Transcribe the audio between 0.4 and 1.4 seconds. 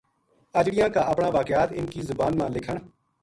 اجڑیاں کا اپنا